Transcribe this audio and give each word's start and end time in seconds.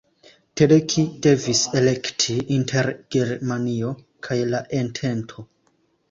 Teleki 0.59 1.01
devis 1.25 1.59
elekti 1.81 2.37
inter 2.55 2.89
Germanio 3.15 3.91
kaj 4.29 4.39
la 4.55 4.63
entento. 4.79 5.47